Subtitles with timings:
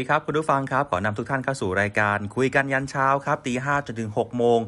[0.00, 4.60] วัสดีครับคุณผู้ฟังครับ ขอนำทุกท่านเข้าสู่รายการ คุยกันยันเช้าครับตีห้าจนถึง6โมง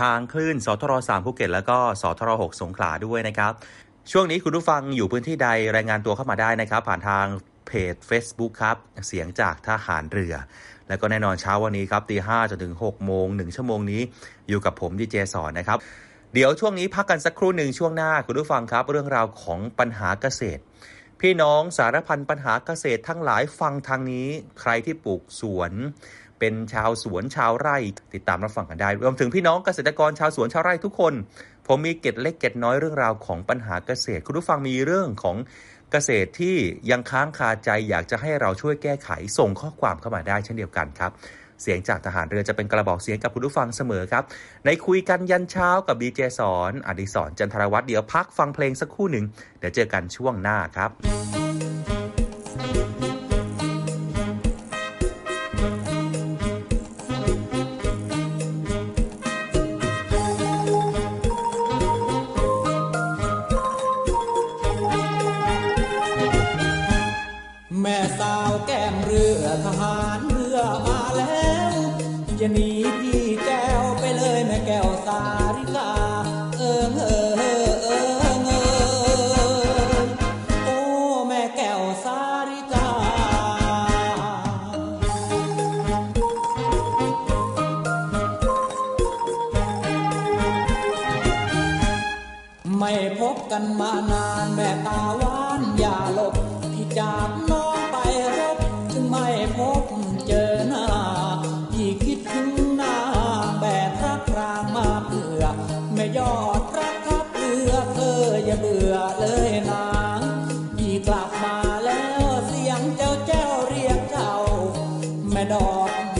[0.00, 3.52] ทางคลื่นสทร3ภูเก็ตแล้วก็สทร6สงขลาด้วยนะครับ
[4.12, 7.26] ช่วงนี้คุณผู้ฟังอยู่พื้นที่ใดรายงานตัวเข้ามาได้นะครับ ผ่านทาง
[7.66, 8.76] เพจ Facebook ครับ
[9.06, 10.34] เสียงจากทหารเรือ
[10.88, 14.02] แล้วก็แน่นอนเช้าวันนี้ครับตีห้าจนถึง6โมง1ชั่วโมงนี้
[14.48, 15.78] อยู่กับผมดีเจสอนนะครับ
[16.34, 20.62] เดี๋ยวช่วงนี้พักกันสักครู่หนึ่งช่วงหน้าคุณผู้ฟังครับ เรื่องราวของปัญหาเกษตร
[21.26, 24.28] พี่น้องสารพันปัญหาเกษตรทั้งหลายฟังทางนี้
[24.60, 25.72] ใครที่ปลูกสวน
[26.38, 27.78] เป็นชาวสวนชาวไร่
[28.14, 31.14] ติดตามรับฟังกันได้ รวมถึงพี่น้องเกษตรกรชาวสวนชาวไร่ทุกคน
[31.66, 35.36] ผมมีเก็ดเล็กเก็ดน้อยเรื่องราวของปัญหาเกษตร คุณผู้ฟังมีเรื่องของ
[35.92, 36.56] เกษตรที่
[36.90, 39.08] ยังค้างคาใจอยากจะให้เราช่วยแก้ไข
[39.38, 41.12] ส่งข้อความเข้ามาได้เช่นเดียวกันครับ
[41.62, 44.24] เสียงจากทหารเรือจะเป็นกระบอกเสียงกับคุณผู้ฟังเสมอครับ
[44.64, 49.24] ในคุยกันยันเช้ากับบีเจสอนอดิสรจันทรวัตรเดี๋ยวพักฟังเพลงสักครู่หนึ่ง
[49.58, 50.90] เดี๋ยวเจอกันช่วงหน้าครับ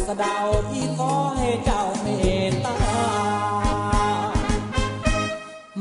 [0.08, 0.36] สะดา
[0.70, 2.06] ที่ขอให้เจ้าเม
[2.50, 2.76] ตตา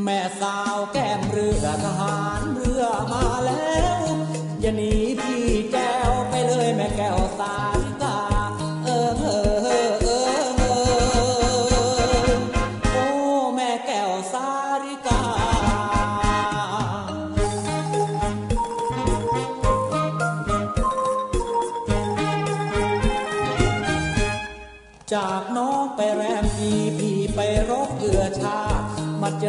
[0.03, 4.05] แม่สาวแก้มเรือทหารเรือมาแล้ว
[4.61, 4.93] อย่าหนี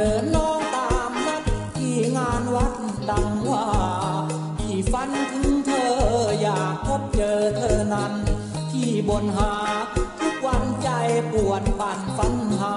[0.08, 1.42] ินน้องตามนัด
[1.76, 2.74] ที่งานวัด
[3.10, 3.66] ดังว่า
[4.58, 5.92] ที่ฝันถึงเธอ
[6.42, 8.12] อยากพบเจอเธอนั้น
[8.70, 9.54] ที่บนหา
[10.18, 10.90] ทุกวันใจ
[11.32, 12.76] ปวดปั่นฟันหา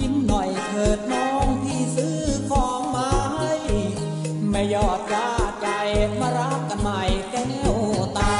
[0.00, 3.52] ยิ้มหน่อยเถิดน้องที่ซื้อของมาให้
[4.50, 5.30] ไม่ยอดกา
[5.60, 5.68] ใจ
[6.20, 7.74] มารักกันใหม่แก้ว
[8.18, 8.34] ตา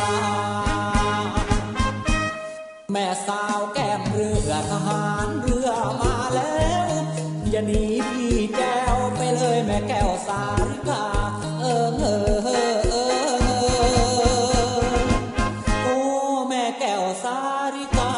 [2.93, 11.05] แม่สาวแก้มเรือทหารเรือมาะหนีพี่แก้วไปเลยแม่แก้วสาริกา
[11.61, 13.35] เออเออเออเออ
[15.85, 15.97] โอ้
[16.49, 17.39] แม่แก้วสา
[17.75, 18.13] ริกา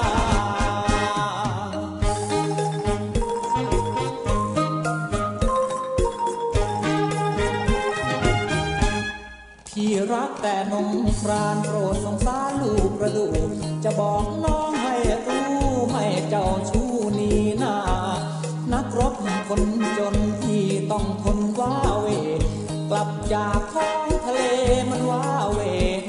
[9.68, 13.50] พี่รักแต่นมครานโปรดสงสารลูกกระดูก
[13.84, 14.29] จะบอก
[19.52, 19.66] คน
[19.98, 22.06] จนที่ต้องทนว้าเว
[22.90, 24.40] กลับจากท้องทะเล
[24.90, 25.60] มันว้าเว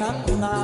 [0.01, 0.59] นักหนา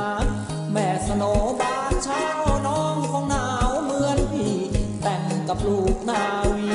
[0.72, 1.22] แม่สโน
[1.60, 2.24] บานเช้า
[2.66, 4.54] น้องของหนาวเหมือนพี่
[5.02, 6.22] แต่งกับลูกนา
[6.56, 6.70] วี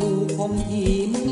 [0.00, 1.29] ลูกผมที่เหมือ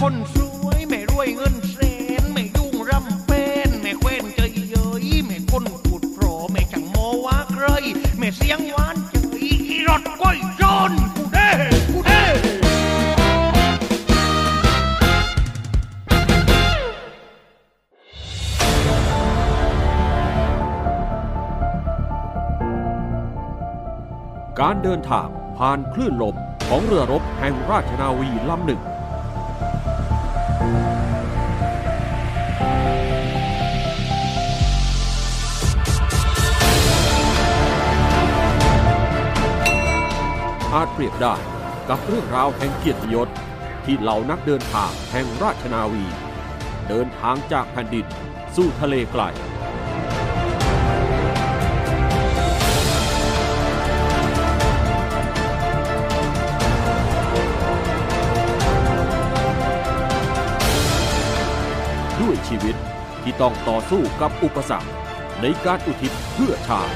[0.00, 1.78] คนสวยแม่รวยเงินแส
[2.22, 7.66] นแม่ยุ่งรำเป็นแม่เคว้นใจเย้ยแม่คนพูดเพราะแม่จังโมว่าใคร
[8.18, 9.52] แม่เสียงหวานเจอี
[9.88, 11.50] รถก้อยจนกูเด้
[11.88, 12.22] กูเด้
[24.60, 26.36] การเดินทางผ่านคลื่นลม
[26.68, 28.82] ของเรือรบแห่งราชนาวีลำหนึ่ง
[40.74, 41.34] อาจเปรียบได้
[41.88, 43.28] กับเรื่องราวแห่งเกียรติยศ
[43.84, 46.04] ที่เหล่านักเดินทางแห่งราชนาวี
[46.88, 48.06] เดินทางจากแผ่นดิน
[48.54, 49.22] สู่ทะเลไกล
[62.20, 62.76] ด้วยชีวิต
[63.22, 64.90] ที่ต้องต่อสู้กับอุปสรรค
[65.42, 66.94] ในการอุทิศเพื่อชาติ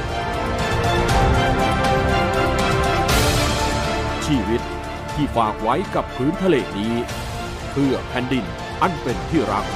[4.26, 4.62] ชีวิต
[5.14, 6.94] ที่ฝากไว้กับพื้นทะเลนี้
[7.70, 8.44] เพื่อแผ่นดิน
[8.82, 9.66] อันเป็นที่รัก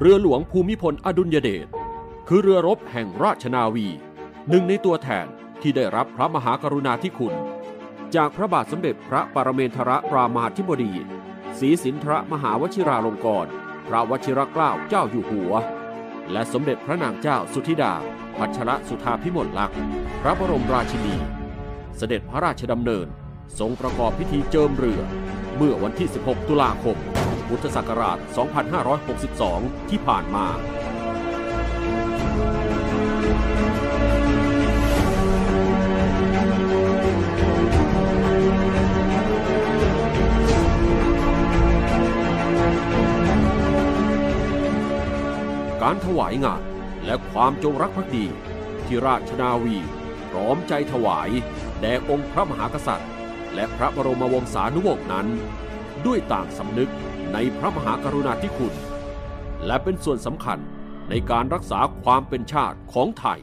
[0.00, 1.66] เรือหลวงภูมิพลอดุลยเดช
[2.28, 3.86] คือเรือรบแห่งราชนาวี
[4.48, 5.26] หนึ่งในตัวแทน
[5.62, 7.34] ที่ได้รับพระมหากรุณาธิคุณ
[8.14, 10.92] จากพระบาทสมเด็จพระปรเมนทรรามาธิบดี
[11.58, 13.52] ศรีสินทรมหาวชิราลงกรณ์
[13.88, 15.52] พระวชิรเกล้าเจ้าอยู่หัว
[16.32, 17.94] และสมเด็จพระนางเจ้าสุธิดา
[18.36, 19.78] พัชรสุธาพิมลลักษณ์
[20.22, 21.16] พระบรมราชินี
[21.96, 23.06] เสด็จพระราชดำเนิน
[23.58, 25.02] ทรงประกอบพิธีเจิมเรือ
[25.56, 26.96] เมื่อวันที่ 16 ตุลาคม
[27.48, 28.18] พุทธศักราช
[29.04, 30.46] 2562 ที่ผ่านมา
[45.82, 46.62] การถวายงาน
[47.04, 48.24] และความจงรักภักดี
[48.84, 49.76] ที่ราชนาวี
[50.30, 51.30] พร้อมใจถวาย
[51.80, 53.10] แด่องค์พระมหากษัตริย์
[53.54, 55.26] และพระบรมวงศานุวงศ์นั้น
[56.06, 56.90] ด้วยต่างสำนึก
[57.32, 58.74] ในพระมหากรุณาธิคุณ
[59.66, 60.58] และเป็นส่วนสำคัญ
[61.10, 63.40] ในการรักษาความเป็นชาติของไทย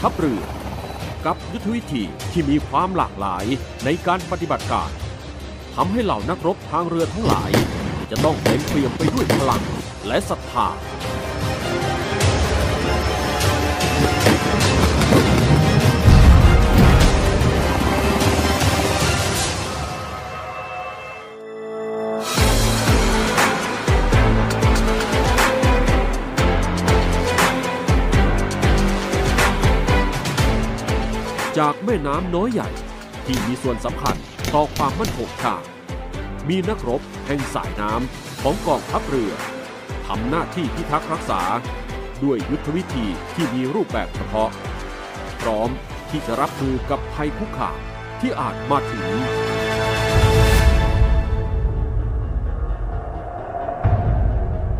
[0.00, 0.42] ทัพเรือ
[1.26, 3.44] กับยุทธวิธีที่มีความหลากหลาย
[3.84, 4.90] ในการปฏิบัติการ
[5.74, 7.50] ทำให้เหล่านักรบทางเรือทั้งหลาย
[8.10, 9.62] จะต้องเต็มเปี่ยมไปด้วยพลัง
[10.06, 10.68] และศรัทธา
[31.58, 32.70] จากแม่น้ำน้อยใหญ่
[33.26, 34.16] ที่มีส่วนสำคัญ
[34.54, 35.66] ต่อความมั่นคงชาติ
[36.48, 39.32] มีนักรบแห่งสายน้ำของกองทัพเรือ
[40.06, 41.42] ทำหน้าที่พิทักษ์รักษา
[42.24, 44.50] ด้วยยุทธวิธีที่มีรูปแบบเฉพาะ
[45.40, 45.70] พร้อม
[46.10, 47.78] ที่จะรับมือกับภัยคุกคาม
[48.20, 49.06] ที่อาจมาถึง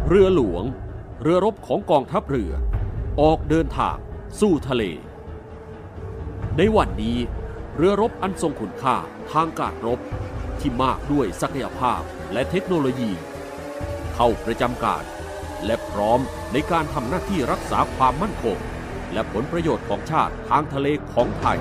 [0.08, 0.64] เรือหลวง
[1.22, 2.52] เรือรบของกองทัพเรือ
[3.20, 3.96] ออกเดินทาง
[4.40, 4.84] สู่ทะเล
[6.60, 7.18] ในวันนี้
[7.76, 8.96] เรือรบอันทรงคุณค่า
[9.32, 10.00] ทางการรบ
[10.60, 12.00] ที่มากด้วยศักยภาพ
[12.32, 13.10] และเทคโนโลยี
[14.14, 15.02] เข้าประจำการ
[15.66, 16.20] และพร้อม
[16.52, 18.58] ในการทำหน้าที่รักษาความมั่นคง
[19.12, 21.58] และผลประโยชน์ของชาติทางทะเลของไทย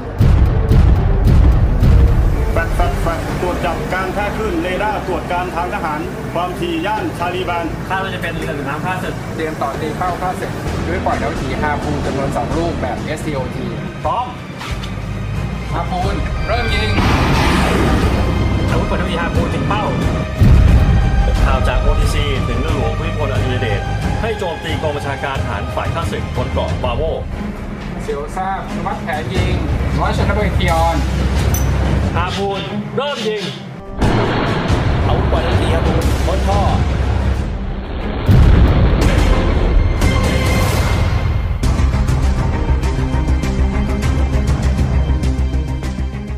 [2.52, 6.00] แฟดแฟดแฟดตรวจจับการแพร่คลื่นเรดาร์ตรวจการทางทหาร
[6.34, 10.52] ความถี่ย่าน Charlie band คาดว่าจะเป็นเรือเหนือน้ำข้าศึกเตรียมต่อตีเป้าข้าศึก
[10.88, 13.58] ด้วยปล่อยดาวถีฮาพูนจำนวน 2 ลูกแบบ SCOT
[14.06, 14.28] พร้อม
[15.78, 16.16] ฮาพูน
[16.48, 16.90] เริ่มยิง
[18.70, 19.84] อาวุธปืนน้ำยาพูถึงเป้า
[21.46, 22.16] ข่าวจาก OTC
[22.48, 23.82] ถึงเรือหลวงภูมิพลอดุลยเดช
[24.22, 27.04] ให้โจมตีกองบัญชาการทหารฝ่ายข้าศึกบนเกาะบาโว
[28.04, 29.54] เสียวทราบวัดแผนยิง
[30.00, 30.98] ร้อยชนบทคิออน
[32.16, 32.62] ฮาพูน
[32.96, 33.44] เริ่มยิง
[35.08, 35.94] อาวุธปืนน้ำยาพู
[36.28, 36.62] บนท่อ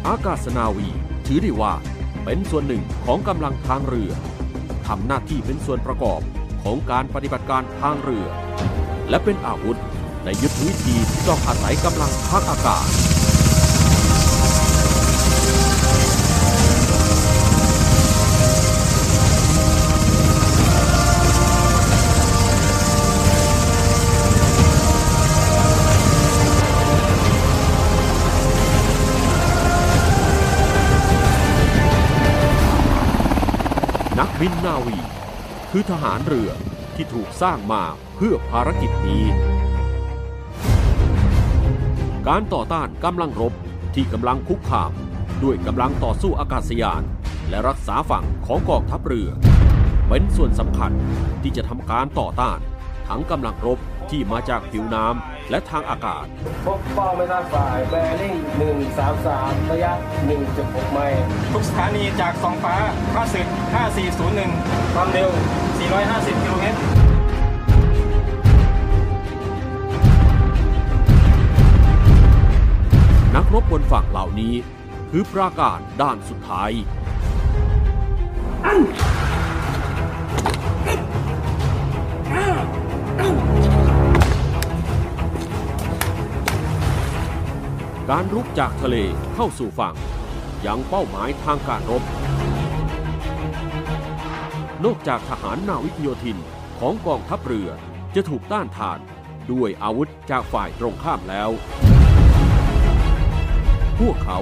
[0.10, 0.90] อากาศนาวี
[1.26, 1.74] ถือได้ว่า
[2.26, 4.12] เป็นส่วนหนึ่งของกำลังทางเรือ
[4.88, 6.22] ทำหน้าที่เป็นส่วนประกอบ
[6.64, 8.26] ของการปฏิบัติการทางเรือ
[9.10, 9.80] และเป็นอาวุธ
[10.26, 12.86] ในยุทธวิธีที่ต้องอาศัยกำลังทางอากาศ
[34.40, 34.98] นักบินนาวี
[35.70, 36.52] คือทหารเรือ
[36.96, 37.84] ที่ถูกสร้างมา
[38.16, 39.24] เพื่อภารกิจนี้
[42.28, 43.54] การต่อต้านกำลังรบ
[43.96, 44.92] ที่กำลังคุกคาม
[45.44, 47.04] ด้วยกำลังต่อสู้อากาศยาน
[47.50, 49.30] และรักษาฝั่งของกองทัพเรือ
[50.08, 50.92] เป็นส่วนสำคัญ
[51.42, 52.60] ที่จะทำการต่อต้าน
[53.08, 56.26] ทั้งกำลังรบที่มาจากผิวน้ำ และทางอากาศ
[56.66, 58.36] พบเป้าไม่ทราบฝ่ายแบริ่ง
[59.04, 59.94] 133 ระยะ
[60.44, 62.76] 1.6 ไมล์ ทุกสถานีจากสองฟ้า
[63.14, 63.48] ข้าศึก
[64.20, 65.30] 5401 ความเร็ว
[65.88, 66.80] 450 กิโลเมตร
[73.36, 74.54] นักรบบนฝั่งเหล่านี้
[75.12, 76.72] คือปราการด้านสุดท้าย
[88.14, 88.98] การรุกจากทะเล
[89.36, 89.96] เข้าสู่ฝั่ง
[90.66, 92.04] ยังเป้าหมายทางการรบ
[94.84, 96.38] นอกจากทหารนาวิกโยธิน
[96.80, 97.70] ของกองทัพเรือ
[98.16, 99.00] จะถูกต้านทาน
[99.52, 101.50] ด้วยอาวุธจากฝ่ายตรงข้ามแล้ว
[104.00, 104.40] พวกเขา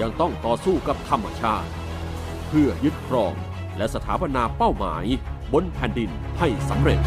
[0.00, 1.68] ยังต้องต่อสู้กับธรรมชาติ
[2.48, 3.34] เพื่อยึดครอง
[3.76, 5.04] และสถาปนาเป้าหมาย
[5.52, 7.00] บนแผ่นดินให้สำเร็จ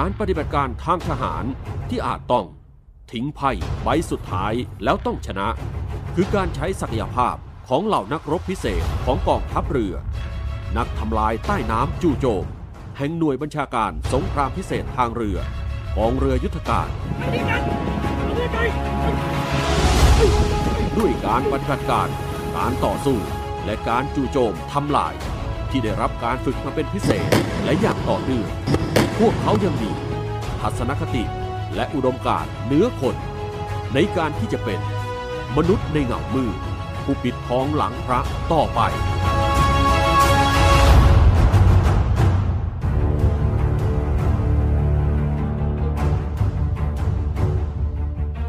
[0.00, 1.44] การปฏิบัติการทางทหาร
[1.88, 2.46] ที่อาจต้อง
[3.12, 3.50] ทิ้งไพ่
[3.82, 4.52] ใบสุดท้าย
[4.84, 5.48] แล้วต้องชนะ
[6.14, 7.36] คือการใช้ศักยภาพ
[7.68, 9.94] ของเหล่านักรบพิเศษของกองทัพเรือ
[10.76, 12.46] นักทำลายใต้น้ำจู่โจม
[12.98, 15.38] แห่งหน่วยบัญชาการสงครามพิเศษทางเรือ
[15.96, 16.88] กองเรือยุทธการ
[20.98, 22.08] ด้วยการปฏิบัติการ
[22.56, 23.18] การต่อสู้
[23.64, 25.14] และการจู่โจมทำลาย
[25.70, 27.28] ที่ได้รับการฝึกมาเป็นพิเศษ
[27.64, 28.48] และอย่างต่อเนื่อง
[29.20, 29.90] พวกเขายังมี
[30.60, 31.24] ทัศนคติ
[31.74, 33.16] และอุดมการณ์เหนือคน
[33.94, 34.80] ในการที่จะเป็น
[35.56, 36.56] มนุษย์ในเงามืด
[37.04, 38.20] ผู้ปิดทองหลังพระ
[38.52, 38.80] ต่อไป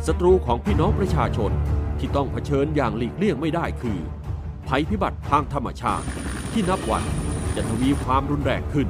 [0.07, 1.51] ศัตรูของพี่น้องประชาชน
[1.99, 3.99] ที่ต้องเผชิญอย่างหลีกเลี่ยงไม่ได้คือ
[4.67, 6.05] ภัยพิบัติทางธรรมชาติ
[6.51, 7.03] ที่นับวัน
[7.55, 8.89] จะทวีความรุนแรงขึ้น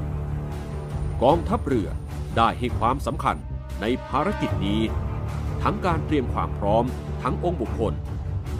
[1.24, 1.90] กองทัพเรือ
[2.38, 3.38] ได้ให้ความสำคัญ
[3.82, 4.82] ในภารกิจนี้
[5.64, 6.86] ทั้งการเตรียมความพร้อม
[7.22, 7.94] ทั้งองค์บุคคล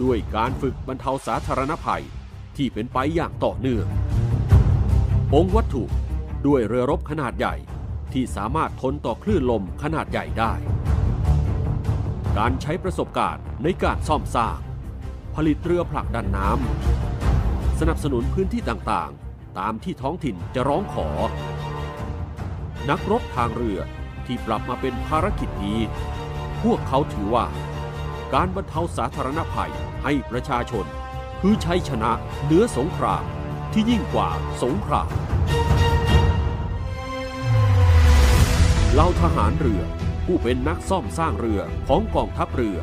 [0.02, 2.04] ด้วยการฝึกบรรเทาสาธารณภัย
[2.56, 3.86] ที่เป็นไปอย่างต่อเนื่อง
[5.34, 5.84] องค์วัตถุ
[6.46, 7.54] ด้วยเรือรบขนาดใหญ่
[8.12, 10.52] ที่สามารถทนต่อคลื่นลมขนาดใหญ่ได้
[12.38, 14.58] การใช้ประสบการณ์ในการซ่อมสร้าง
[15.34, 21.08] ผลิตเรือผลักดันน้ำสนับสนุนพื้นที่ต่างๆ ตามที่ท้องถิ่นจะร้องขอ
[22.90, 23.80] นักรบทางเรือ
[24.26, 25.80] ที่ปรับมาเป็นภารกิจนี้
[26.62, 27.46] พวกเขาถือว่า
[28.34, 29.72] การบรรเทาสาธารณภัย
[30.02, 30.84] ให้ประชาชน
[31.40, 32.12] คือชัยชนะ
[32.44, 33.24] เหนือสงคราม
[33.72, 34.28] ที่ยิ่งกว่า
[34.62, 35.10] สงคราม
[38.92, 39.82] เหล่าทหารเรือ
[40.26, 42.78] ผู้เป็นนักซ่อมสร้างเรือของกองทัพเรือ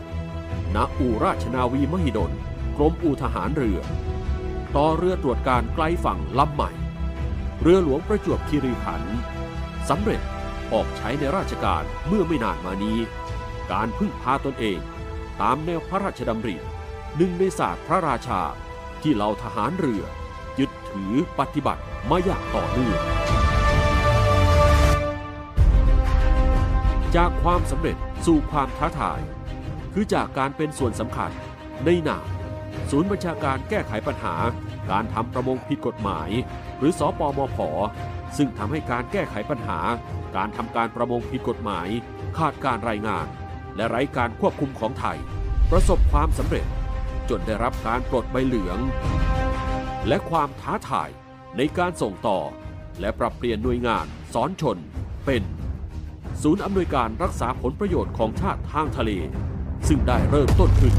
[0.75, 2.31] ณ อู่ราชนาวีมหิดล
[2.77, 3.79] กรมอู่ทหารเรือ
[4.75, 6.71] ต่อเรือตรวจการไกลฝั่งลำใหม่
[7.61, 9.32] เรือหลวงประจวบคีรีขันธ์
[9.89, 10.21] สำเร็จ
[10.73, 12.99] ออกใช้ในราชการเมื่อไม่นานมานี้
[13.71, 14.79] การพึ่งพาตนเอง
[15.41, 16.55] ตามแนวพระราชดำริ
[17.15, 18.41] หนึ่งในศาสตร์พระราชา
[19.01, 20.03] ที่เหล่าทหารเรือ
[20.59, 22.99] ยึดถือปฏิบัติมาอย่างต่อเนื่อง
[27.15, 29.19] จากความสำเร็จสู่ความท้าทาย
[29.93, 31.31] คือจากการเป็นส่วนสำคัญ
[31.85, 32.27] ในหนาม
[32.89, 34.35] ศูนย์บัญชาการแก้ไขปัญหา
[34.91, 36.29] การทำประมงผิดกฎหมาย
[36.77, 37.57] หรือสอปอมผ
[38.37, 39.79] ซึ่งทำให้การแก้ไขปัญหา
[40.35, 41.87] การทำการประมงผิดกฎหมาย
[42.37, 43.25] ขาดการรายงาน
[43.75, 45.17] และไร้การควบคุมของไทย
[45.71, 46.65] ประสบความสำเร็จ
[47.29, 48.79] จนได้รับการปลดใบเหลือง
[50.07, 51.09] และความท้าทาย
[51.57, 52.39] ในการส่งต่อ
[52.99, 54.77] และปรับเปลี่ยนหน่วยงานสอนชน
[55.25, 55.43] เป็น
[56.41, 59.11] ศูนย์อำนวยการรักษาผลประโยชน์ของชาติทางทะเล
[59.87, 60.93] ซึ่งได้เริ่มต้นขึ้น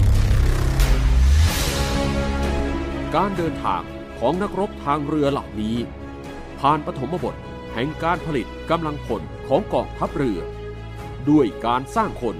[3.17, 3.83] การเดินทาง
[4.19, 5.77] ของนักรบทางเรือเหล่านี้
[6.69, 7.37] ผ่านปฐมบท
[7.73, 10.41] แห่งการผลิตกำลังพลของกองทัพเรือ
[11.31, 12.37] ด้วยการสร้างคน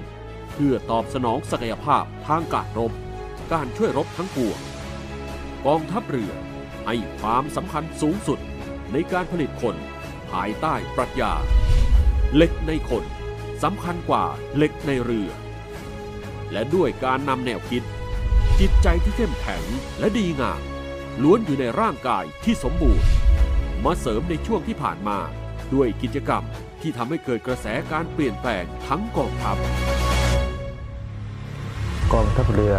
[0.53, 2.91] เพื่อตอบสนองศักยภาพทางการรบ
[3.51, 4.59] การช่วยรบทั้งปวง
[5.65, 6.33] กองทัพเรือ
[6.85, 8.39] ให้ความสำคัญสูงสุด
[8.91, 9.75] ในการผลิตคน
[10.31, 11.33] ภายใต้ปรัชญา
[12.35, 13.03] เหล็กในคน
[13.63, 15.29] สำคัญกว่าเหล็กในเรือ
[16.51, 17.83] และด้วยการนำแนวคิด
[18.59, 19.63] จิตใจที่เข้มแข็ง
[19.99, 20.61] และดีงาม
[21.21, 23.07] ล้วนอยู่ในร่างกายที่สมบูรณ์
[23.85, 25.17] มาเสริมในช่วงที่ผ่านมา
[25.73, 26.43] ด้วยกิจกรรม
[26.81, 29.55] ที่ทำให้เกิดกระแสการเปลี่ยนแปลงทั้งกองทัพ
[32.13, 32.77] กองทัพเรือ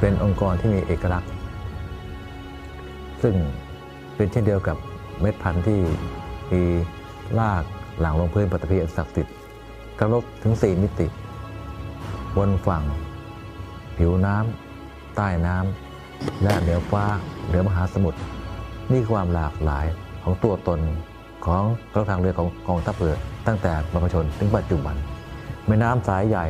[0.00, 1.30] เป็นองค์กรที่มีเอกลักษณ์
[3.22, 3.34] ซึ่ง
[4.16, 4.76] เป็นเช่นเดียวกับ
[5.20, 5.80] เม็ดพันธุ์ที่
[6.52, 6.62] มี
[7.38, 7.64] ลาก
[8.00, 9.34] หลังลงพื้นปฐพีศักดิ์สิทธิ์
[9.98, 11.06] กระลบถึง 4 มิติ
[12.36, 12.82] บนฝั่ง
[13.98, 17.04] ผิวน้ำใต้น้ำและเหนือฟ้า
[17.46, 18.20] เหนือมหาสมุทร
[18.92, 19.86] นี่ความหลากหลาย
[20.22, 20.80] ของตัวตน
[21.46, 21.62] ของ
[21.94, 24.96] กองทางเรือของกองทัพเรือตั้งแต่บรรพชนถึงปัจจุบัน
[25.66, 26.46] แม่น้ำสายใหญ่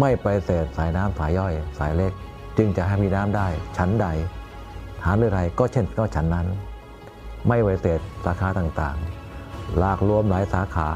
[0.00, 2.12] ไม่ไปเศษสายน้ำสายย่อย สายเล็ก
[2.56, 4.06] จึงจะให้มีน้ำได้ ชั้นใด
[5.02, 6.46] ฐานเรือไทยก็เช่นก็ฉันนั้น
[7.48, 10.88] ไม่ไวเศษสาขาต่างๆ ลากรวมหลายสาขา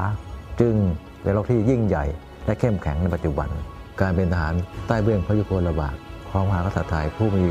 [0.61, 0.75] จึง
[1.21, 2.05] เป็นโลกที่ยิ่งใหญ่
[2.45, 3.49] และเข้มแข็งในปัจจุบัน
[4.01, 4.53] การเป็นทหาร
[4.87, 5.95] ใต้เบื้องพระยุคลบาท
[6.29, 7.45] ของมหากษัตริย์ไทยผู้มี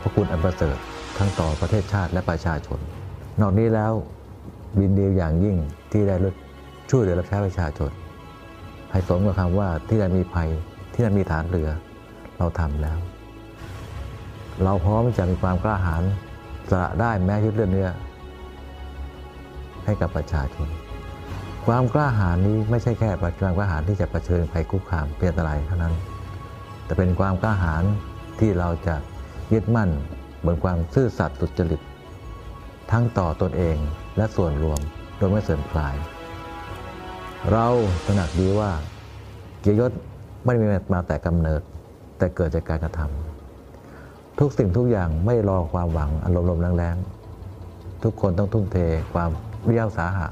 [0.00, 0.76] พระคุณอันประเสริฐ
[1.18, 2.78] ทั้งต่อประเทศชาติและประชาชน
[3.40, 3.92] นอกนี้แล้ว
[4.78, 5.56] บินดีอย่างยิ่ง
[5.92, 6.16] ที่ได้
[6.90, 7.90] ช่วยเหลือรับใช้ประชาชน
[8.92, 10.48] ให้สมกับคำว่าที่ได้มีภัย
[10.92, 11.68] ที่ได้มีฐานเรือ
[12.38, 12.98] เราทำแล้ว
[14.64, 16.02] เราพร้อมจะมีความกล้าหาญ
[16.70, 17.88] สละได้แม้ชีวิตเลือดเนื้อ
[19.84, 20.68] ให้กับประชาชน
[21.66, 25.94] ความกล้าหาญนี้ไม่ใช่แค่ความกล้าหาญที่จะะเผชิญภัยคุกคามเปลี่ยนอะไรเท่านั้น
[26.84, 27.82] แต่เป็นความกล้าหาญ
[28.40, 28.94] ที่เราจะ
[29.52, 29.90] ยึดมั่น
[30.44, 31.80] บนความซื่อสัตย์สุจริต
[32.90, 33.76] ทั้งต่อตนเอง
[34.16, 34.80] และส่วนรวม
[35.16, 35.94] โดยไม่เสื่อมคลาย
[37.50, 37.66] เรา
[38.06, 38.70] ตระหนักดีว่า
[39.60, 39.92] เกียรติยศ
[40.42, 41.60] ไม่ได้มีมาแต่กำเนิด
[42.18, 48.76] แต่เกิดจากการกระทำทุกสิ่งทุกอย่างไม่รอความหวังอารมณ์ลมแรงๆทุกคนต้องทุ่มเท
[49.12, 49.30] ความ
[49.64, 50.28] เรียวสาหะ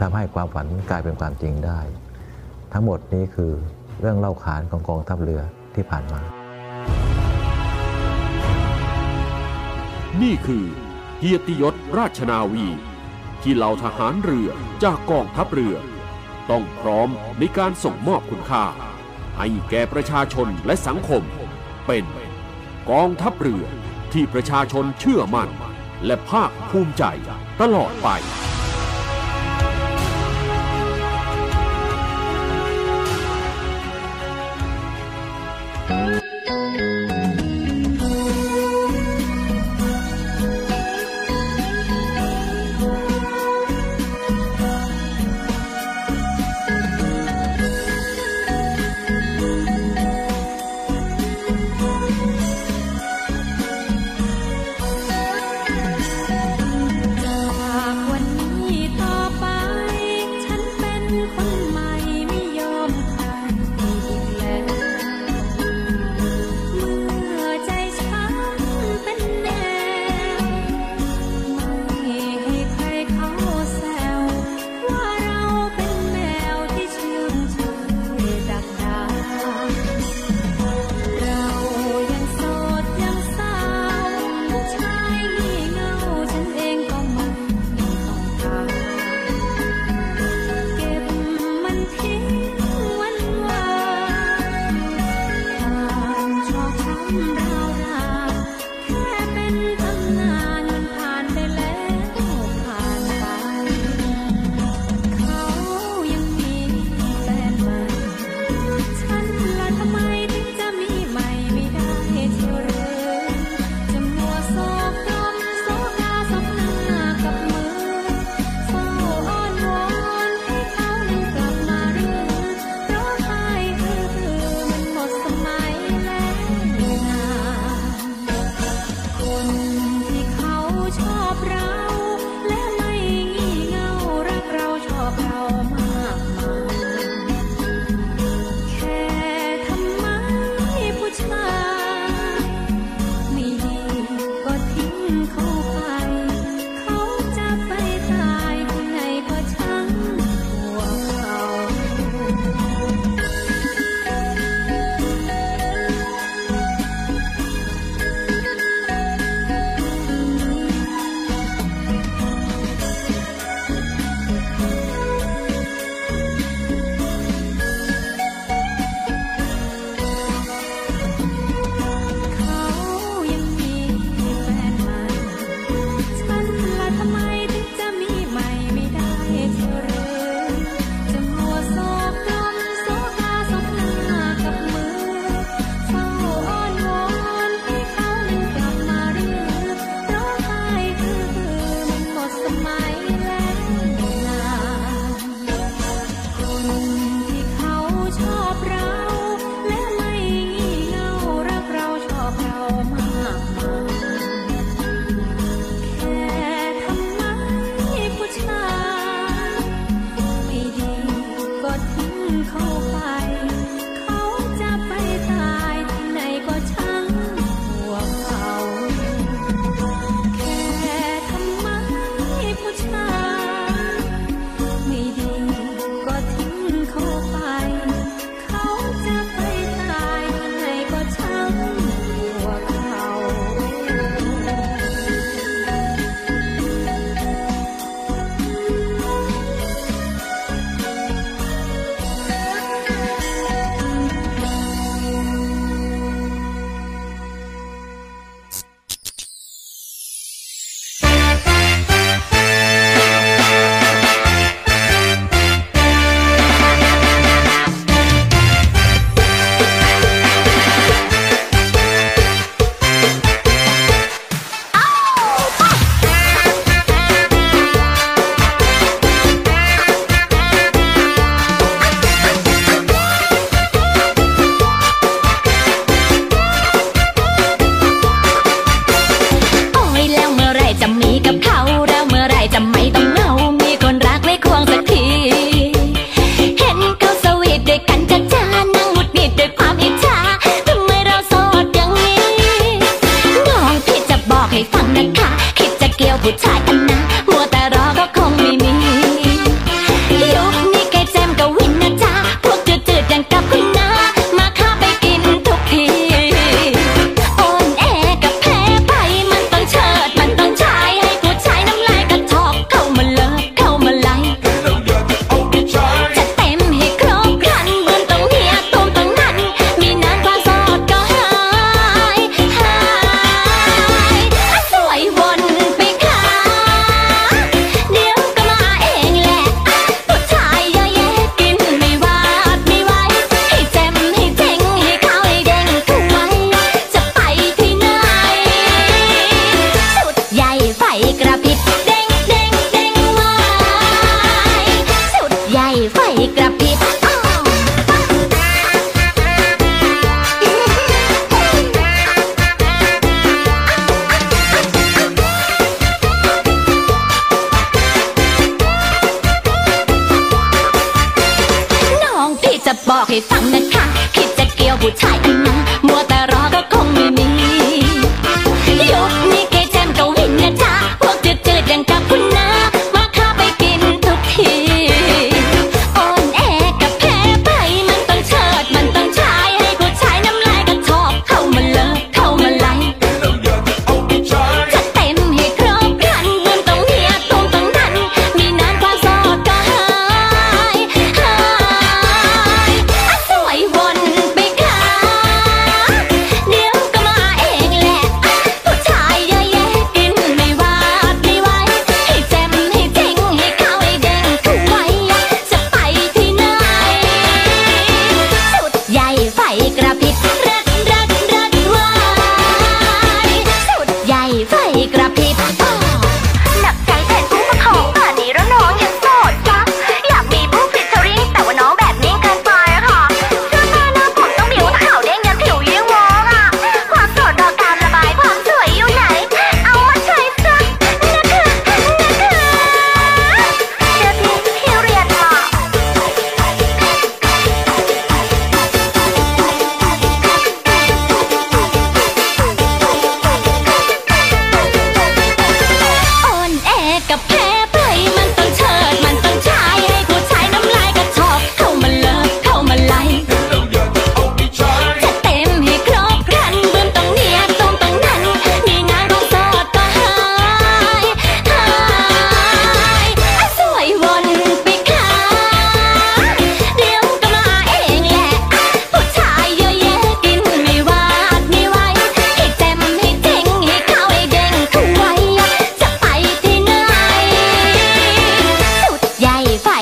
[0.00, 1.80] ทำให้ความฝันกลายเป็นความจริงได้
[2.72, 3.52] ทั้งหมดนี้คือ
[4.00, 5.42] เรื่องเล่าขานของกองทัพเรือ
[5.74, 6.20] ที่ผ่านมา
[10.22, 10.66] นี่คือ
[11.18, 12.66] เกียรติยศราชนาวี
[13.42, 14.50] ที่เหล่าทหารเรือ
[14.82, 15.76] จากกองทัพเรือ
[16.50, 18.64] ต้องพร้อมในการส่งมอบคุณค่า
[19.36, 21.22] ให้แก่ประชาชนและสังคม
[21.86, 22.04] เป็น
[22.90, 23.64] กองทัพเรือ
[24.12, 25.50] ที่ประชาชนเชื่อมั่น
[26.06, 27.04] และภาคภูมิใจ
[27.60, 28.08] ตลอดไป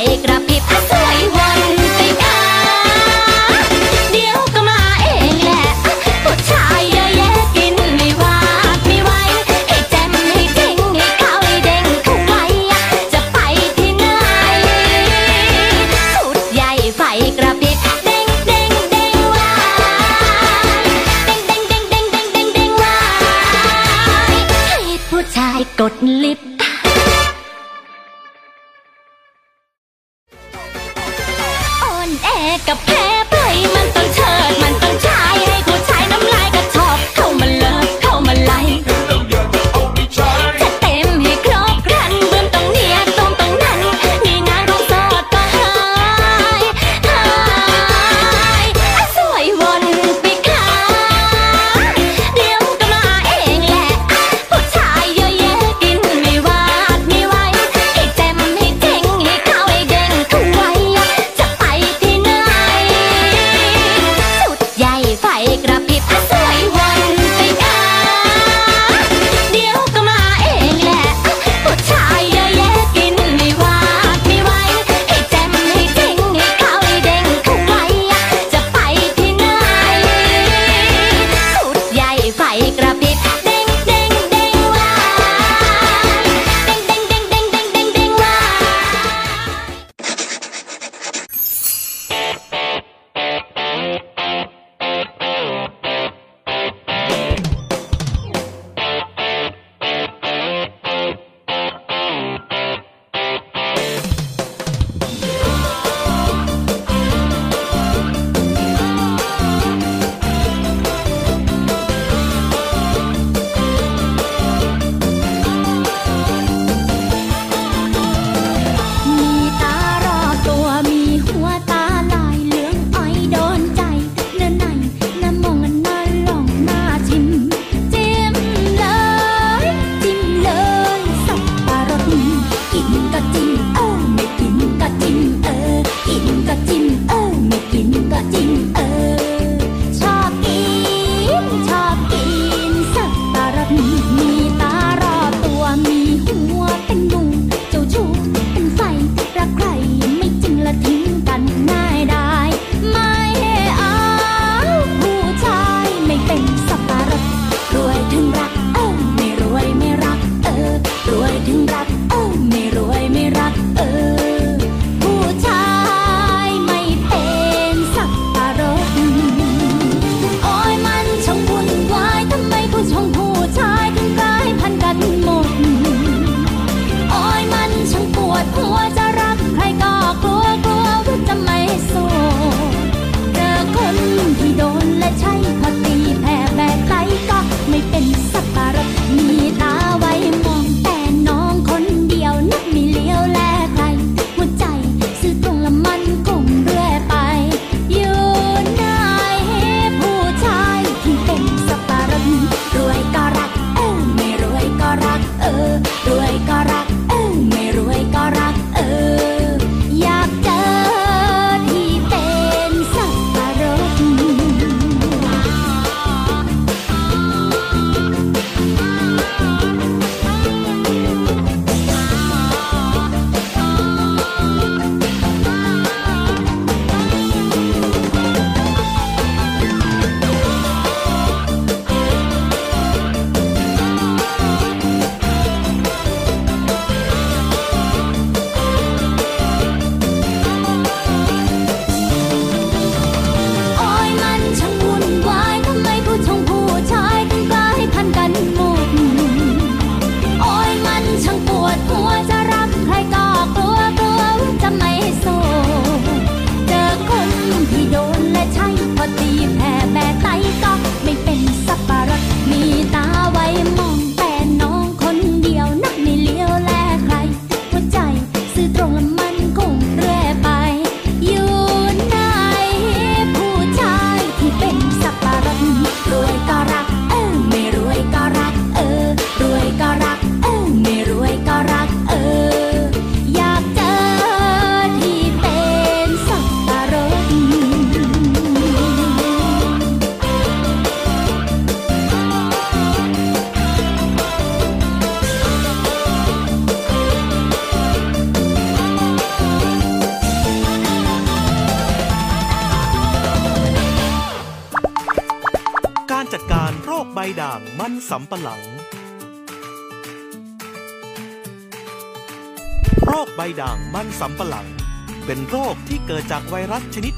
[0.05, 0.91] หญ่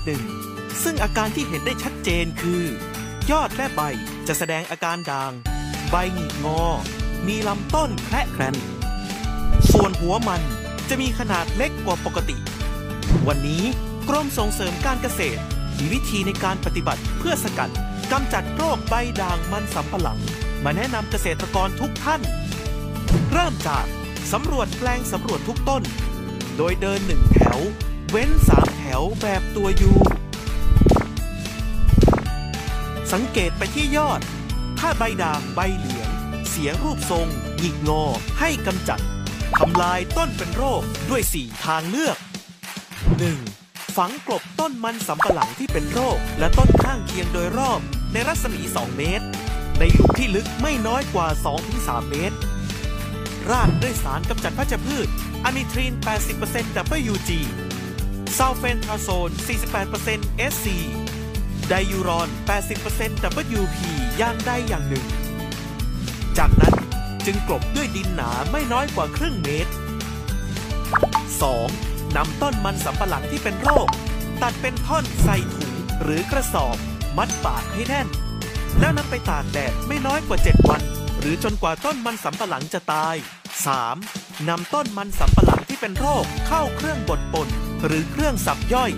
[0.05, 0.23] หนึ่ง
[0.83, 2.63] ซึ่งอาการที่เห็นได้ชัดเจนคือ
[3.31, 3.81] ยอดและใบ
[4.29, 5.33] จะแสดงอาการด่าง
[5.91, 6.63] ใบหงิกงอ
[7.27, 8.57] มีลำต้นแคระแครน
[9.73, 10.43] ส่วนหัวมัน
[10.89, 12.37] จะมีขนาดเล็กกว่าปกติ
[13.29, 13.65] วันนี้
[14.09, 15.41] กรมส่งเสริมการเกษตร
[15.79, 17.71] มีวิธีในการปฏิบัติเพื่อสกัด
[18.13, 20.19] กำจัดโรคใบด่างมันสำปะหลัง
[20.65, 22.21] มาแนะนำเกษตรกรทุกท่าน
[23.33, 23.85] เริ่มจาก
[24.33, 25.83] สำรวจแปลงสำรวจทุกต้น
[26.57, 27.61] โดยเดินหนึ่งแถว
[28.11, 28.69] เว้นสาม
[29.01, 29.93] วแบบตัวยู
[33.13, 34.21] สังเกตไปที่ยอด
[34.79, 36.09] ถ้าใบด่างใบเหลือง
[36.49, 37.27] เสียรูปทรง
[37.59, 38.03] หงิกงอ
[38.41, 39.01] ให้กำจัด
[39.59, 42.17] ทำลายต้นเป็นโรคด้วย 4 ทางเลือก
[43.27, 43.97] 1.
[43.97, 47.81] ฝังกลบต้นมันสำปะหลังที่เป็นโรค และต้นข้างเคียงโดยรอบ
[48.13, 49.27] ในรัศมี 2 เมตร
[49.79, 51.27] ในหลุมที่ลึกไม่น้อยกว่า
[51.69, 52.37] 2-3 เมตร
[53.51, 55.09] ราดด้วยสารกำจัดพัชพืช
[55.45, 55.93] อะมิทรีน
[56.35, 57.31] 80% WG
[58.39, 59.31] ซัลเฟนทาโซน
[59.91, 60.67] 48% SC
[61.69, 62.29] ไดยูรอน
[62.77, 63.77] 80% WP
[64.21, 65.07] ย่างใดอย่างหนึ่ง
[66.39, 66.75] จากนั้น
[67.27, 69.73] จึงกลบด้วยดินหนาไม่น้อยกว่าครึ่งเมตร
[71.55, 72.17] 2.
[72.17, 73.89] นำต้นมันสำปะหลังที่เป็นโรค
[74.43, 75.73] ตัดเป็นท่อนใส่ถุง
[76.03, 76.77] หรือกระสอบ
[77.19, 78.09] มัดปากให้แน่น
[78.79, 80.83] แล้วนำไปตากแดดไม่น้อยกว่า 7 วัน
[81.21, 83.15] หรือจนกว่าต้นมันสำปะหลังจะตาย
[83.83, 84.49] 3.
[84.49, 87.49] นำต้นมันสำปะหลังที่เป็นโรคเข้าเครื่องบดป่น
[87.87, 88.91] หรือเครื่องสับย่อย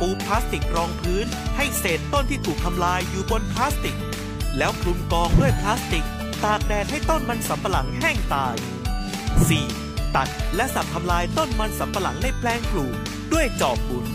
[0.00, 1.26] ปูพลาสติกรองพื้น
[1.56, 3.96] ให้เศษต้นที่ถูกทำลายอยู่บนพลาสติก
[4.58, 6.04] แล้วคลุมกองด้วยพลาสติก
[6.44, 8.56] ตากแดดให้ต้นมันสำปะหลังแห้งตาย
[9.34, 10.16] 4.
[10.16, 12.94] ตัดและสับทำลายต้นมันสำปะหลังในแปลงปลูก
[13.32, 14.06] ด้วยจอบบุน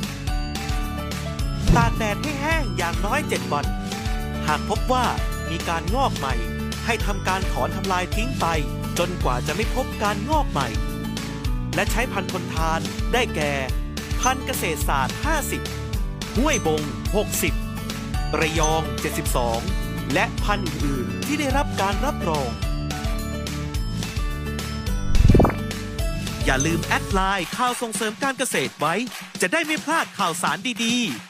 [1.77, 3.65] ตากแดดให้แห้งอย่างน้อย 7 วัน
[4.47, 5.05] หากพบว่า
[5.49, 6.33] มีการงอกใหม่
[6.85, 8.45] ให้ทำการถอนทำลายทิ้งไป
[8.99, 10.67] จนกว่าจะไม่พบการงอกใหม่
[11.75, 12.79] และใช้พันธุ์ทนทาน
[13.13, 13.53] ได้แก่
[14.21, 15.17] พันธุ์เกษตรศาสตร์
[15.77, 16.83] 50 ห้วยบง
[17.59, 18.81] 60 ระยอง
[19.47, 22.49] 72 และพันธุ์อื่นๆที่ได้รับการรับรอง
[26.45, 28.95] อย่าลืมแอดไลน์ข่าวส่งเสริมการเกษตรไว้
[29.41, 31.28] จะได้ไม่พลาดข่าวสารดี ๆ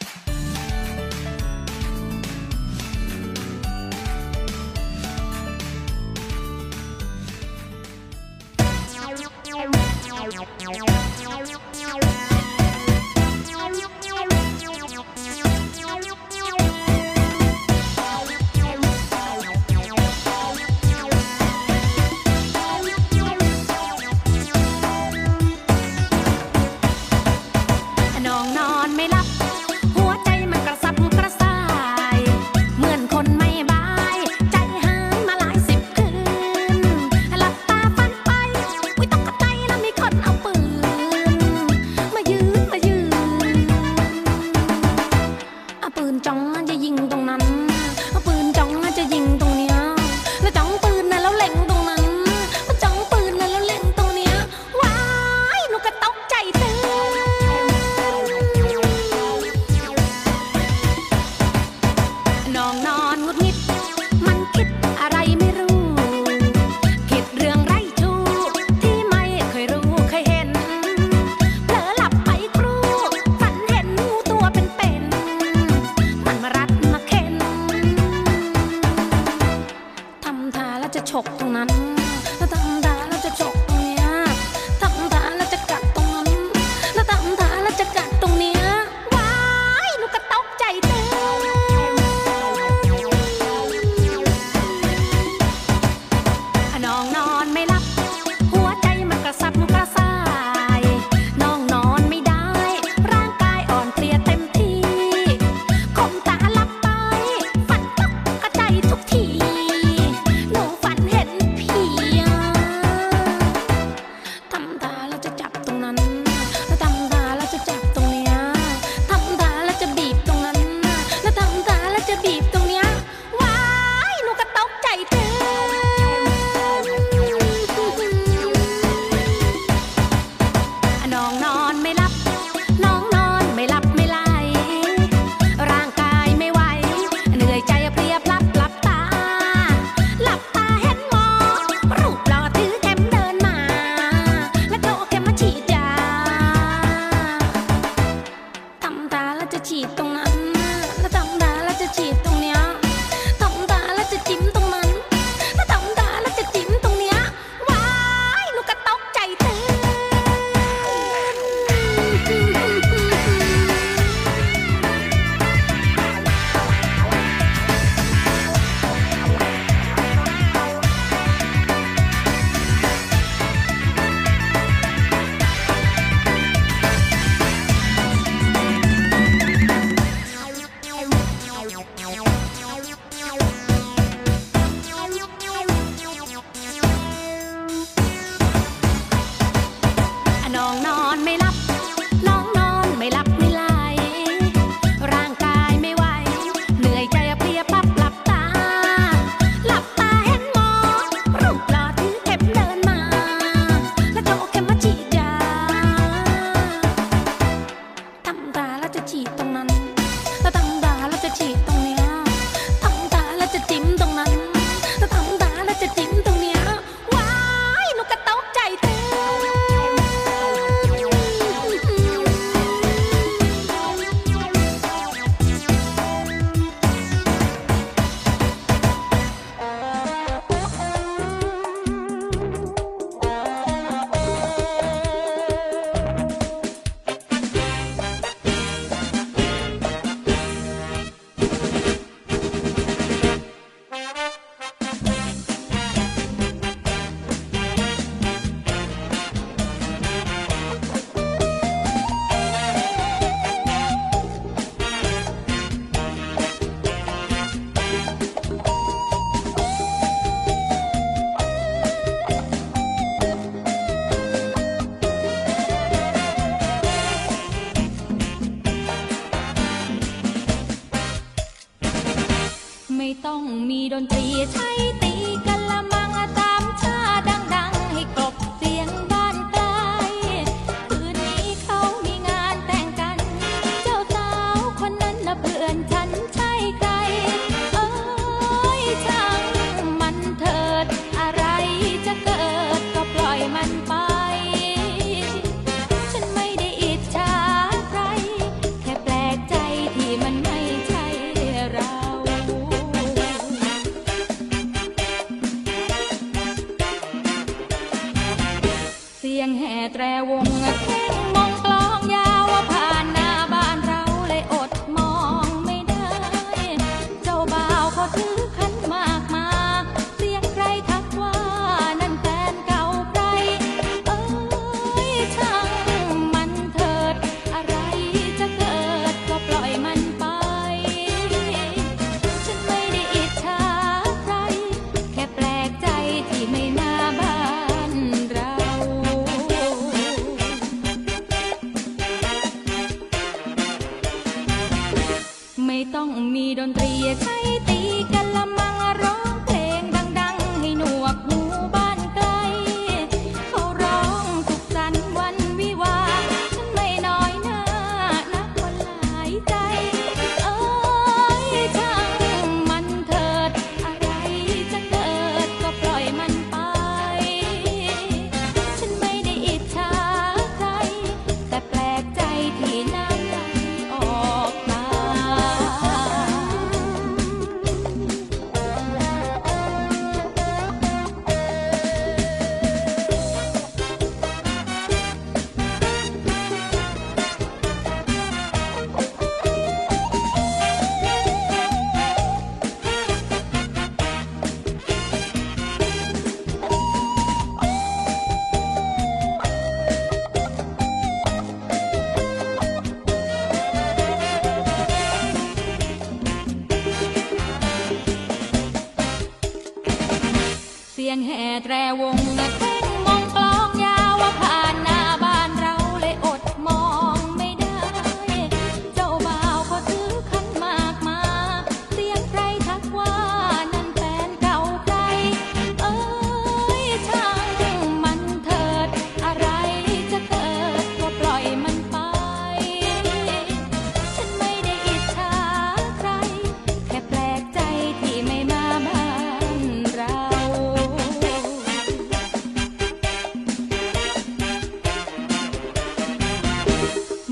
[108.90, 109.69] ทุ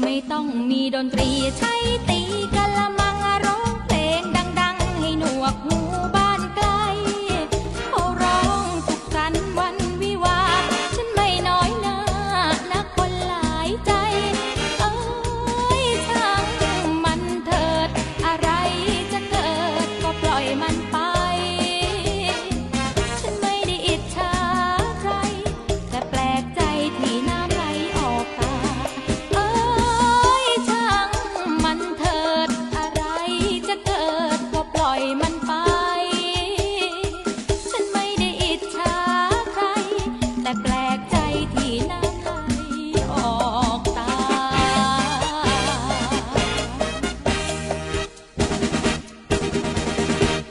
[0.10, 1.74] ไม่ต้องมีดนตรีใช้
[2.10, 2.20] ตี
[2.56, 3.07] กะละมั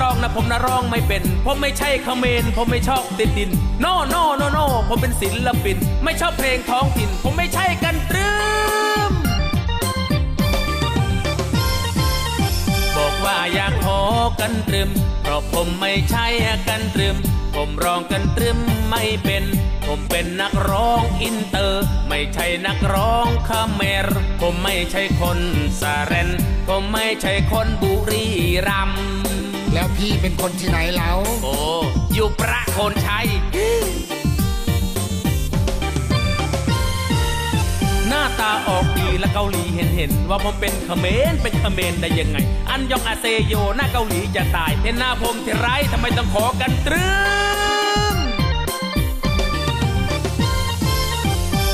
[0.00, 8.30] รองนะผมนะร้องไม่เป็น ผมไม่ใช่ขเมรผมไม่ชอบติดดิน no no no no ผมเป็นศิลปิน ไม่ชอบเพลงท้องถิ่น ผมไม่ใช่กันตรึ
[9.10, 9.12] ม
[12.96, 14.00] บอกว่าอยากขอ
[14.40, 14.90] กันตรึม
[15.22, 16.26] เพราะผมไม่ใช่
[16.68, 17.16] กันตรึม
[17.54, 18.58] ผมร้องกันตรึม
[18.90, 19.44] ไม่เป็น
[19.86, 24.08] ผมเป็นนักร้องอินเตอร์ ไม่ใช่นักร้องขแมร์
[24.40, 25.38] ผมไม่ใช่คน
[25.80, 26.28] สาเรน
[26.68, 28.26] ผมไม่ใช่คนบุรี
[28.68, 29.19] รัมย์
[29.72, 31.54] แล้วพี่เป็นคนที่ไหนแล้วโอ้
[32.14, 33.26] อยู่ประโคนชัย
[38.08, 42.38] หน้าตาออกดีและเกาหลีเห็นเห็นว่าผมเป็นเขมรเป็นเขมรได้ยังไง
[42.70, 47.08] อันยองอาเซโยหน้าเกาหลีจะตายเห็นหน้าผมที่ไรทำไมต้องขอกันตรึ
[48.14, 48.16] ม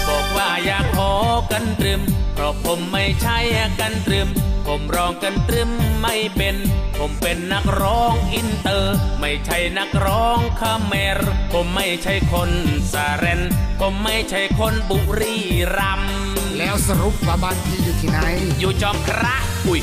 [0.08, 1.12] บอกว่าอยากขอ
[1.52, 2.00] กันตรึม
[2.34, 3.38] เพราะผมไม่ใช่
[3.80, 4.28] กันตรึม
[4.66, 5.70] ผมร้องกันตรึม
[6.02, 6.56] ไม่เป็น
[6.98, 11.20] ผมเป็นนักร้องอินเตอร์ ไม่ใช่นักร้องคาเมร
[11.52, 12.50] ผมไม่ใช่คน
[12.92, 13.40] สาเรน
[13.80, 15.36] ผมไม่ใช่คนบุรี
[15.76, 16.14] รัมย์
[16.58, 18.18] แล้วสรุปว่าบ้านพี่อยู่ที่ไหน
[18.58, 19.36] อยู่จอมพระ
[19.66, 19.80] อุ้ย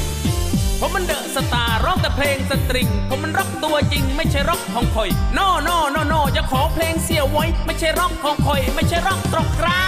[0.80, 9.82] ผมมันเดอะสตาร์ร้องแต่เพลงสตริง ผมมันร็อกตัวจริง ไม่ใช่ร็อกของคอยโนโนโนโนจะขอเพลงเสียไว้ ไม่ใช่ร็อกของคอย ไม่ใช่ร็อกตรอกกรา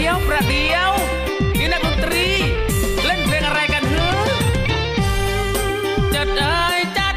[0.00, 0.90] ดียวประเดียว
[1.58, 2.26] นี่นักดนตรี
[3.04, 4.08] เล่นเพลงอะไรกันเฮ้
[6.14, 7.14] จัดเอ้ยจัด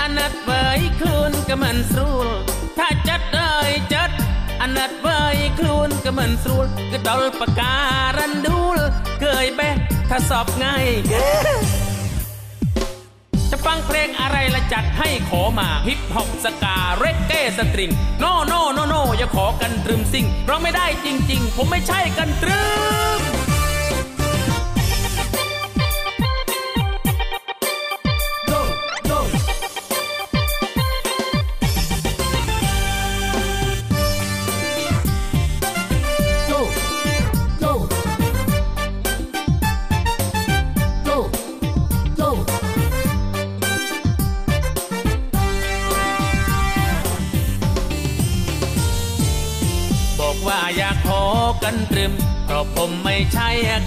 [0.00, 2.28] อันนัดเบยคลุนก็มันสูล
[2.78, 4.10] ถ้าจัดเอ้ยจัด
[4.60, 7.74] อันนัดเบยคลุนก็มันสูลก็ดอลปากกา
[8.16, 8.78] รันดูล
[9.20, 9.76] เกยแบะ
[10.10, 10.86] ถ้าสอบง่าย
[13.56, 17.90] จะฟังเพลงอะไรละจัดให้ขอมาฮิปฮอปสกาเรกเก้สตริง
[18.20, 22.62] โนโนโนโนอย่าขอกันตรึมซิ่งเราไม่ได้จริง ๆ ผมไม่ใช่กันตรึ
[23.18, 23.25] ม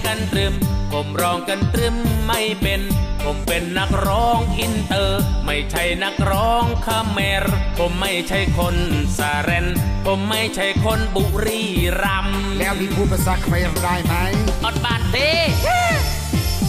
[0.06, 0.54] กันตรึม
[0.92, 1.96] ผมร้องกันตรึม
[2.26, 2.80] ไม่เป็น
[3.24, 7.44] ผมเป็นนักร้องอินเตอร์ ไม่ใช่นักร้องขแมร์
[7.78, 8.76] ผมไม่ใช่คน
[9.18, 9.66] สุรินทร์
[10.06, 11.62] ผมไม่ใช่คนบุรี
[12.02, 14.14] รัมย์แล้วพี่พูดภาษาเขมรได้ไหม
[14.64, 15.30] អត់បានទេ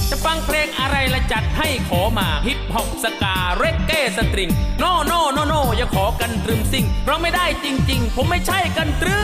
[0.09, 9.21] จะฟังเพลงอะไรละจัดให้ขอมาฮิปฮอปสกาเรกเก้สตริง no no no no อย่าขอกันตรึมซิงเราไม่ได้จริง ๆ ผมไม่ใช่กันตรึ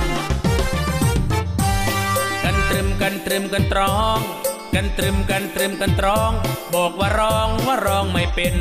[0.00, 0.13] มกันต
[2.74, 4.18] รึมกันตรึมกันตรอง
[4.74, 6.30] กันตรึมกันตรึมกันตรอง
[6.74, 8.54] บอกว่าร้องว่าร้องไม่เป็น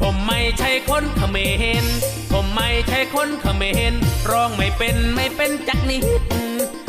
[0.00, 1.36] ผมไม่ใช่คนเขม
[1.82, 1.84] ร
[2.32, 3.92] ผมไม่ใช่คนเขมร
[4.30, 6.04] ร้องไม่เป็นไม่เป็นจักนิด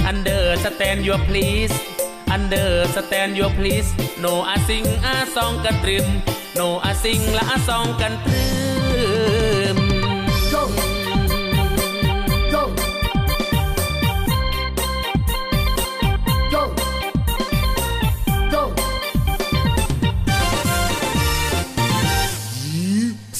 [0.10, 1.76] Under stand your please
[2.36, 3.90] Under stand your please
[4.24, 6.08] No อาสิงอาซองกันตรึม
[6.60, 8.44] No อาสิงละอาซองกันตรึ
[9.46, 9.47] ม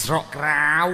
[0.08, 0.88] สระกราว